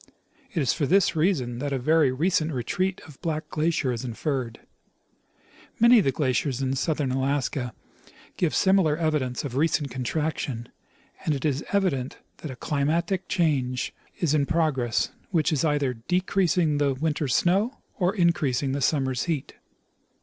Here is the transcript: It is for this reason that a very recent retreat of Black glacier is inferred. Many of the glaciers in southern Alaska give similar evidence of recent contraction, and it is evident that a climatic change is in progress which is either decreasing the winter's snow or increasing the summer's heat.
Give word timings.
It 0.51 0.59
is 0.63 0.73
for 0.73 0.87
this 0.87 1.15
reason 1.15 1.59
that 1.59 1.71
a 1.71 1.77
very 1.77 2.11
recent 2.11 2.51
retreat 2.51 3.01
of 3.05 3.21
Black 3.21 3.47
glacier 3.51 3.91
is 3.91 4.03
inferred. 4.03 4.59
Many 5.79 5.99
of 5.99 6.05
the 6.05 6.11
glaciers 6.11 6.59
in 6.59 6.73
southern 6.75 7.11
Alaska 7.11 7.71
give 8.35 8.55
similar 8.55 8.97
evidence 8.97 9.43
of 9.43 9.55
recent 9.55 9.91
contraction, 9.91 10.69
and 11.23 11.35
it 11.35 11.45
is 11.45 11.63
evident 11.71 12.17
that 12.37 12.49
a 12.49 12.55
climatic 12.55 13.27
change 13.27 13.93
is 14.19 14.33
in 14.33 14.47
progress 14.47 15.11
which 15.29 15.53
is 15.53 15.63
either 15.63 15.93
decreasing 15.93 16.79
the 16.79 16.95
winter's 16.95 17.35
snow 17.35 17.77
or 17.99 18.15
increasing 18.15 18.71
the 18.71 18.81
summer's 18.81 19.25
heat. 19.25 19.53